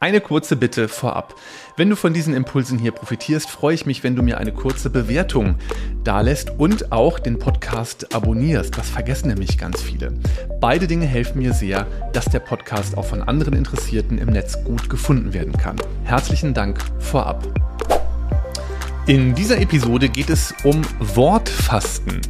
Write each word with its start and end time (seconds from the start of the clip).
Eine 0.00 0.20
kurze 0.20 0.54
Bitte 0.54 0.86
vorab. 0.86 1.34
Wenn 1.76 1.90
du 1.90 1.96
von 1.96 2.14
diesen 2.14 2.32
Impulsen 2.32 2.78
hier 2.78 2.92
profitierst, 2.92 3.50
freue 3.50 3.74
ich 3.74 3.84
mich, 3.84 4.04
wenn 4.04 4.14
du 4.14 4.22
mir 4.22 4.38
eine 4.38 4.52
kurze 4.52 4.90
Bewertung 4.90 5.56
dalässt 6.04 6.50
und 6.56 6.92
auch 6.92 7.18
den 7.18 7.40
Podcast 7.40 8.14
abonnierst. 8.14 8.78
Das 8.78 8.88
vergessen 8.88 9.26
nämlich 9.26 9.58
ganz 9.58 9.82
viele. 9.82 10.12
Beide 10.60 10.86
Dinge 10.86 11.06
helfen 11.06 11.42
mir 11.42 11.52
sehr, 11.52 11.84
dass 12.12 12.26
der 12.26 12.38
Podcast 12.38 12.96
auch 12.96 13.06
von 13.06 13.24
anderen 13.24 13.54
Interessierten 13.54 14.18
im 14.18 14.28
Netz 14.28 14.62
gut 14.62 14.88
gefunden 14.88 15.32
werden 15.32 15.56
kann. 15.56 15.74
Herzlichen 16.04 16.54
Dank 16.54 16.78
vorab. 17.00 17.48
In 19.08 19.34
dieser 19.34 19.60
Episode 19.60 20.08
geht 20.08 20.30
es 20.30 20.54
um 20.62 20.80
Wortfasten. 21.00 22.20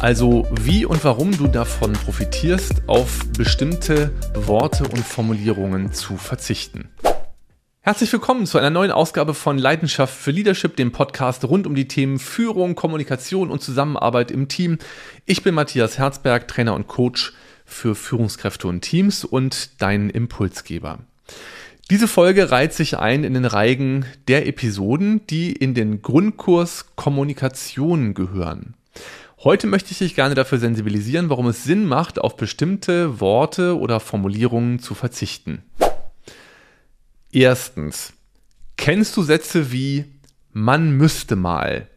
Also 0.00 0.46
wie 0.60 0.84
und 0.84 1.04
warum 1.04 1.36
du 1.36 1.46
davon 1.46 1.92
profitierst, 1.92 2.82
auf 2.86 3.20
bestimmte 3.38 4.12
Worte 4.34 4.84
und 4.84 5.00
Formulierungen 5.00 5.92
zu 5.92 6.16
verzichten. 6.16 6.88
Herzlich 7.86 8.12
willkommen 8.12 8.46
zu 8.46 8.58
einer 8.58 8.70
neuen 8.70 8.90
Ausgabe 8.90 9.32
von 9.32 9.58
Leidenschaft 9.58 10.12
für 10.12 10.32
Leadership, 10.32 10.74
dem 10.74 10.90
Podcast 10.90 11.44
rund 11.44 11.68
um 11.68 11.76
die 11.76 11.86
Themen 11.86 12.18
Führung, 12.18 12.74
Kommunikation 12.74 13.48
und 13.48 13.62
Zusammenarbeit 13.62 14.32
im 14.32 14.48
Team. 14.48 14.78
Ich 15.24 15.44
bin 15.44 15.54
Matthias 15.54 15.96
Herzberg, 15.96 16.48
Trainer 16.48 16.74
und 16.74 16.88
Coach 16.88 17.32
für 17.64 17.94
Führungskräfte 17.94 18.66
und 18.66 18.80
Teams 18.80 19.24
und 19.24 19.80
dein 19.80 20.10
Impulsgeber. 20.10 20.98
Diese 21.88 22.08
Folge 22.08 22.50
reiht 22.50 22.72
sich 22.72 22.98
ein 22.98 23.22
in 23.22 23.34
den 23.34 23.44
Reigen 23.44 24.04
der 24.26 24.48
Episoden, 24.48 25.24
die 25.28 25.52
in 25.52 25.74
den 25.74 26.02
Grundkurs 26.02 26.86
Kommunikation 26.96 28.14
gehören. 28.14 28.74
Heute 29.44 29.68
möchte 29.68 29.92
ich 29.92 29.98
dich 29.98 30.16
gerne 30.16 30.34
dafür 30.34 30.58
sensibilisieren, 30.58 31.30
warum 31.30 31.46
es 31.46 31.62
Sinn 31.62 31.86
macht, 31.86 32.18
auf 32.18 32.36
bestimmte 32.36 33.20
Worte 33.20 33.78
oder 33.78 34.00
Formulierungen 34.00 34.80
zu 34.80 34.94
verzichten. 34.94 35.62
Erstens, 37.32 38.12
kennst 38.76 39.16
du 39.16 39.22
Sätze 39.22 39.72
wie 39.72 40.04
man 40.52 40.92
müsste 40.96 41.36
mal 41.36 41.88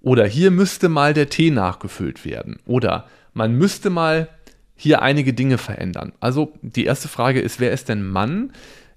oder 0.00 0.26
hier 0.26 0.50
müsste 0.50 0.88
mal 0.88 1.14
der 1.14 1.30
Tee 1.30 1.50
nachgefüllt 1.50 2.24
werden 2.24 2.58
oder 2.66 3.08
man 3.32 3.56
müsste 3.56 3.88
mal 3.90 4.28
hier 4.76 5.02
einige 5.02 5.32
Dinge 5.32 5.58
verändern. 5.58 6.12
Also 6.20 6.52
die 6.62 6.84
erste 6.84 7.08
Frage 7.08 7.40
ist, 7.40 7.60
wer 7.60 7.72
ist 7.72 7.88
denn 7.88 8.06
Mann? 8.06 8.52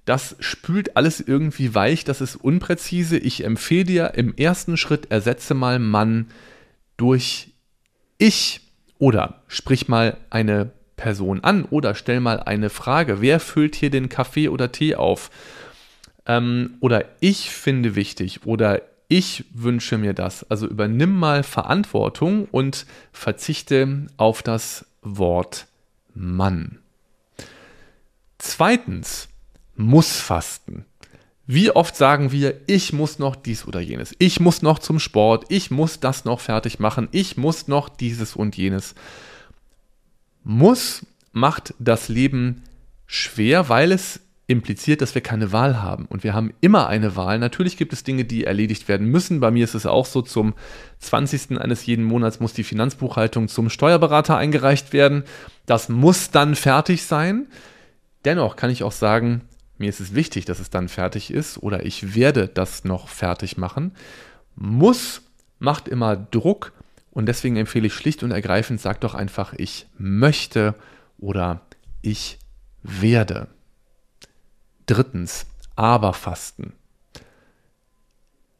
Das 0.05 0.35
spült 0.39 0.95
alles 0.95 1.19
irgendwie 1.19 1.75
weich, 1.75 2.03
das 2.03 2.21
ist 2.21 2.35
unpräzise. 2.35 3.17
Ich 3.17 3.43
empfehle 3.43 3.83
dir 3.83 4.13
im 4.15 4.35
ersten 4.35 4.77
Schritt, 4.77 5.11
ersetze 5.11 5.53
mal 5.53 5.79
Mann 5.79 6.27
durch 6.97 7.53
ich 8.17 8.61
oder 8.97 9.43
sprich 9.47 9.87
mal 9.87 10.17
eine 10.29 10.71
Person 10.95 11.43
an 11.43 11.65
oder 11.65 11.93
stell 11.93 12.19
mal 12.19 12.39
eine 12.39 12.69
Frage. 12.69 13.21
Wer 13.21 13.39
füllt 13.39 13.75
hier 13.75 13.91
den 13.91 14.09
Kaffee 14.09 14.49
oder 14.49 14.71
Tee 14.71 14.95
auf? 14.95 15.29
Ähm, 16.27 16.75
oder 16.81 17.05
ich 17.19 17.49
finde 17.49 17.95
wichtig 17.95 18.45
oder 18.45 18.81
ich 19.07 19.45
wünsche 19.53 19.97
mir 19.97 20.13
das. 20.13 20.43
Also 20.51 20.67
übernimm 20.67 21.17
mal 21.17 21.43
Verantwortung 21.43 22.45
und 22.51 22.85
verzichte 23.13 24.07
auf 24.17 24.43
das 24.43 24.85
Wort 25.01 25.67
Mann. 26.13 26.79
Zweitens, 28.37 29.29
muss 29.75 30.17
fasten. 30.17 30.85
Wie 31.45 31.71
oft 31.71 31.95
sagen 31.95 32.33
wir, 32.33 32.59
ich 32.67 32.91
muss 32.91 33.19
noch 33.19 33.35
dies 33.37 33.65
oder 33.65 33.79
jenes, 33.79 34.13
ich 34.19 34.41
muss 34.41 34.61
noch 34.61 34.79
zum 34.79 34.99
Sport, 34.99 35.45
ich 35.47 35.71
muss 35.71 36.01
das 36.01 36.25
noch 36.25 36.41
fertig 36.41 36.79
machen, 36.79 37.07
ich 37.11 37.37
muss 37.37 37.69
noch 37.69 37.87
dieses 37.87 38.35
und 38.35 38.57
jenes. 38.57 38.95
Muss 40.43 41.05
macht 41.31 41.73
das 41.79 42.09
Leben 42.09 42.63
schwer, 43.05 43.69
weil 43.69 43.93
es 43.93 44.19
impliziert, 44.47 45.01
dass 45.01 45.13
wir 45.13 45.21
keine 45.21 45.51
Wahl 45.51 45.81
haben. 45.81 46.05
Und 46.05 46.23
wir 46.23 46.33
haben 46.33 46.53
immer 46.61 46.87
eine 46.87 47.17
Wahl. 47.17 47.37
Natürlich 47.37 47.75
gibt 47.75 47.91
es 47.91 48.03
Dinge, 48.03 48.23
die 48.23 48.45
erledigt 48.45 48.87
werden 48.87 49.07
müssen. 49.07 49.41
Bei 49.41 49.51
mir 49.51 49.65
ist 49.65 49.75
es 49.75 49.85
auch 49.85 50.05
so, 50.05 50.21
zum 50.21 50.53
20. 50.99 51.59
eines 51.59 51.85
jeden 51.85 52.05
Monats 52.05 52.39
muss 52.39 52.53
die 52.53 52.63
Finanzbuchhaltung 52.63 53.49
zum 53.49 53.69
Steuerberater 53.69 54.37
eingereicht 54.37 54.93
werden. 54.93 55.25
Das 55.65 55.89
muss 55.89 56.31
dann 56.31 56.55
fertig 56.55 57.03
sein. 57.03 57.47
Dennoch 58.23 58.55
kann 58.55 58.69
ich 58.69 58.83
auch 58.83 58.93
sagen, 58.93 59.41
mir 59.77 59.89
ist 59.89 59.99
es 59.99 60.15
wichtig, 60.15 60.45
dass 60.45 60.59
es 60.59 60.69
dann 60.69 60.87
fertig 60.87 61.29
ist 61.29 61.57
oder 61.57 61.85
ich 61.85 62.15
werde 62.15 62.47
das 62.47 62.85
noch 62.85 63.09
fertig 63.09 63.57
machen. 63.57 63.91
Muss 64.55 65.21
macht 65.59 65.87
immer 65.87 66.15
Druck 66.15 66.71
und 67.11 67.27
deswegen 67.27 67.57
empfehle 67.57 67.87
ich 67.87 67.93
schlicht 67.93 68.23
und 68.23 68.31
ergreifend, 68.31 68.79
sag 68.79 69.01
doch 69.01 69.13
einfach, 69.13 69.53
ich 69.57 69.87
möchte 69.97 70.73
oder 71.19 71.61
ich 72.01 72.39
werde. 72.81 73.47
Drittens, 74.87 75.45
aber 75.75 76.13
fasten. 76.13 76.73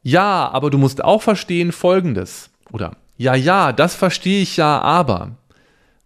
Ja, 0.02 0.48
aber 0.48 0.70
du 0.70 0.78
musst 0.78 1.02
auch 1.02 1.22
verstehen 1.22 1.72
Folgendes. 1.72 2.50
Oder 2.70 2.96
ja, 3.16 3.34
ja, 3.34 3.72
das 3.72 3.96
verstehe 3.96 4.40
ich 4.40 4.56
ja, 4.56 4.80
aber. 4.80 5.36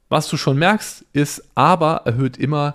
Was 0.09 0.28
du 0.28 0.37
schon 0.37 0.59
merkst, 0.59 1.05
ist, 1.12 1.44
aber 1.55 2.03
erhöht 2.05 2.38
immer 2.38 2.75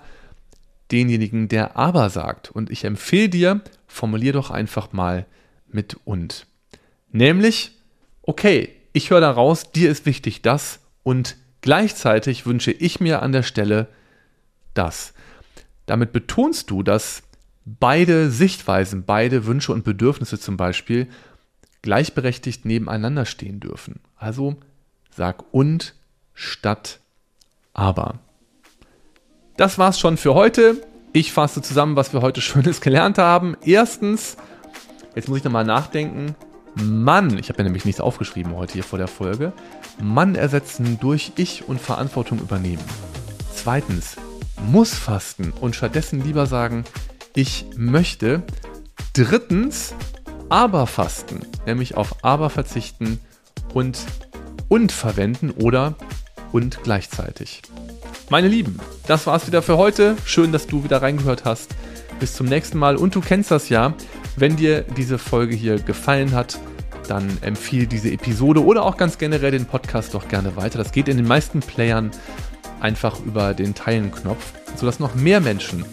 denjenigen, 0.91 1.47
der 1.47 1.75
aber 1.75 2.09
sagt. 2.09 2.52
Und 2.52 2.69
ich 2.69 2.84
empfehle 2.84 3.30
dir, 3.30 3.62
formulier 3.88 4.34
doch 4.34 4.52
einfach 4.52 4.94
mal 4.94 5.25
mit 5.68 5.97
und. 6.06 6.46
Nämlich, 7.12 7.72
okay, 8.22 8.69
ich 8.94 9.09
höre 9.09 9.22
daraus, 9.22 9.72
dir 9.72 9.90
ist 9.90 10.06
wichtig 10.06 10.41
das 10.41 10.79
und 11.03 11.35
gleichzeitig 11.62 12.46
wünsche 12.46 12.72
ich 12.72 13.00
mir 13.00 13.22
an 13.22 13.31
der 13.31 13.44
Stelle 13.44 13.88
das. 14.74 15.14
Damit 15.85 16.12
betonst 16.12 16.69
du, 16.69 16.84
dass 16.84 17.24
beide 17.79 18.31
Sichtweisen, 18.31 19.03
beide 19.05 19.45
Wünsche 19.45 19.73
und 19.73 19.83
Bedürfnisse 19.83 20.39
zum 20.39 20.57
Beispiel 20.57 21.07
gleichberechtigt 21.81 22.66
nebeneinander 22.66 23.25
stehen 23.25 23.59
dürfen. 23.59 24.00
Also 24.16 24.55
sag 25.16 25.44
und 25.51 25.94
statt 26.33 27.00
aber. 27.73 28.19
Das 29.57 29.78
war's 29.78 30.00
schon 30.00 30.17
für 30.17 30.33
heute. 30.33 30.81
Ich 31.13 31.33
fasse 31.33 31.61
zusammen, 31.61 31.95
was 31.95 32.13
wir 32.13 32.22
heute 32.22 32.41
Schönes 32.41 32.81
gelernt 32.81 33.17
haben. 33.17 33.57
Erstens, 33.63 34.38
jetzt 35.16 35.28
muss 35.28 35.39
ich 35.39 35.44
nochmal 35.44 35.66
nachdenken. 35.66 36.35
Mann, 36.75 37.38
ich 37.39 37.49
habe 37.49 37.59
ja 37.59 37.63
nämlich 37.63 37.85
nichts 37.85 38.01
aufgeschrieben 38.01 38.55
heute 38.55 38.73
hier 38.73 38.84
vor 38.84 38.99
der 38.99 39.07
Folge. 39.07 39.51
Mann 39.99 40.35
ersetzen 40.35 40.99
durch 40.99 41.31
Ich 41.35 41.67
und 41.67 41.81
Verantwortung 41.81 42.39
übernehmen. 42.39 42.84
Zweitens, 43.55 44.17
muss 44.67 44.94
fasten 44.94 45.53
und 45.59 45.75
stattdessen 45.75 46.23
lieber 46.23 46.45
sagen, 46.45 46.84
ich 47.35 47.65
möchte. 47.75 48.43
Drittens, 49.13 49.93
aber 50.49 50.88
fasten, 50.88 51.41
nämlich 51.65 51.95
auf 51.95 52.23
aber 52.23 52.49
verzichten 52.49 53.19
und 53.73 53.97
und 54.69 54.91
verwenden 54.91 55.51
oder 55.51 55.95
und 56.51 56.83
gleichzeitig. 56.83 57.61
Meine 58.29 58.47
Lieben, 58.47 58.79
das 59.07 59.27
war's 59.27 59.47
wieder 59.47 59.61
für 59.61 59.77
heute. 59.77 60.16
Schön, 60.25 60.51
dass 60.51 60.67
du 60.67 60.83
wieder 60.83 61.01
reingehört 61.01 61.45
hast. 61.45 61.75
Bis 62.19 62.33
zum 62.33 62.47
nächsten 62.47 62.77
Mal. 62.77 62.97
Und 62.97 63.16
du 63.16 63.21
kennst 63.21 63.51
das 63.51 63.69
ja. 63.69 63.93
Wenn 64.35 64.55
dir 64.55 64.81
diese 64.81 65.17
Folge 65.17 65.55
hier 65.55 65.79
gefallen 65.79 66.33
hat, 66.33 66.59
dann 67.07 67.37
empfiehl 67.41 67.87
diese 67.87 68.11
Episode 68.11 68.63
oder 68.63 68.83
auch 68.83 68.97
ganz 68.97 69.17
generell 69.17 69.51
den 69.51 69.66
Podcast 69.66 70.13
doch 70.13 70.27
gerne 70.27 70.55
weiter. 70.55 70.77
Das 70.77 70.91
geht 70.91 71.07
in 71.07 71.17
den 71.17 71.27
meisten 71.27 71.61
Playern 71.61 72.11
einfach 72.79 73.19
über 73.25 73.53
den 73.53 73.73
Teilen-Knopf, 73.73 74.53
sodass 74.75 74.99
noch 74.99 75.16
mehr 75.16 75.39
Menschen 75.39 75.85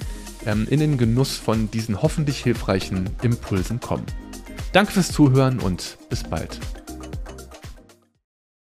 ähm, 0.47 0.67
in 0.71 0.81
den 0.81 0.99
Genuss 0.99 1.37
von 1.37 1.71
diesen 1.71 2.03
hoffentlich 2.03 2.43
hilfreichen 2.43 3.11
Impulsen 3.23 3.81
kommen. 3.81 4.07
Danke 4.73 4.93
fürs 4.93 5.13
Zuhören 5.13 5.61
und 5.61 5.99
bis 6.09 6.25
bald. 6.25 6.59